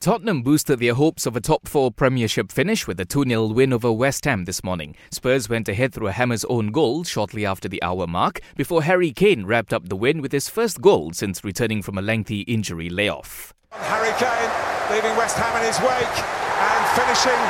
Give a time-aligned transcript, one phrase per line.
[0.00, 3.72] Tottenham boosted their hopes of a top four Premiership finish with a 2 0 win
[3.72, 4.94] over West Ham this morning.
[5.10, 9.10] Spurs went ahead through a Hammer's own goal shortly after the hour mark before Harry
[9.10, 12.88] Kane wrapped up the win with his first goal since returning from a lengthy injury
[12.88, 13.52] layoff.
[13.72, 14.52] Harry Kane
[14.94, 17.42] leaving West Ham in his wake and finishing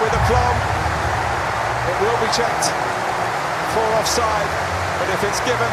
[0.00, 0.58] with aplomb.
[1.92, 2.72] It will be checked
[3.76, 4.48] for offside,
[4.96, 5.72] but if it's given,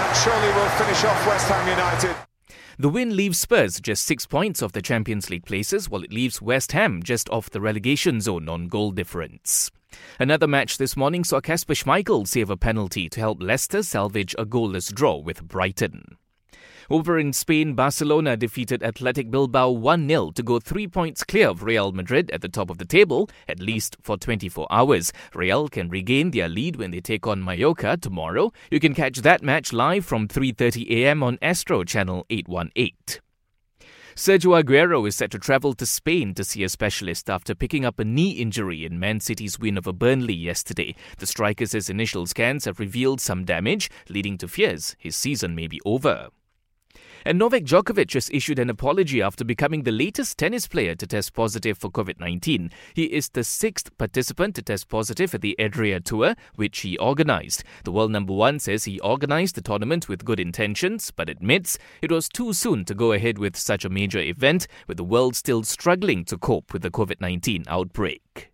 [0.00, 2.33] that surely will finish off West Ham United.
[2.76, 6.42] The win leaves Spurs just six points off the Champions League places, while it leaves
[6.42, 9.70] West Ham just off the relegation zone on goal difference.
[10.18, 14.44] Another match this morning saw Kasper Schmeichel save a penalty to help Leicester salvage a
[14.44, 16.16] goalless draw with Brighton.
[16.90, 21.62] Over in Spain, Barcelona defeated Athletic Bilbao 1 0 to go three points clear of
[21.62, 25.12] Real Madrid at the top of the table, at least for 24 hours.
[25.34, 28.52] Real can regain their lead when they take on Mallorca tomorrow.
[28.70, 31.22] You can catch that match live from 3:30 a.m.
[31.22, 33.20] on Astro Channel 818.
[34.14, 37.98] Sergio Aguero is set to travel to Spain to see a specialist after picking up
[37.98, 40.94] a knee injury in Man City's win over Burnley yesterday.
[41.18, 45.80] The striker's initial scans have revealed some damage, leading to fears his season may be
[45.84, 46.28] over.
[47.26, 51.32] And Novak Djokovic has issued an apology after becoming the latest tennis player to test
[51.32, 52.70] positive for COVID 19.
[52.92, 57.64] He is the sixth participant to test positive at the Adria Tour, which he organized.
[57.84, 62.12] The world number one says he organized the tournament with good intentions, but admits it
[62.12, 65.62] was too soon to go ahead with such a major event, with the world still
[65.62, 68.53] struggling to cope with the COVID 19 outbreak.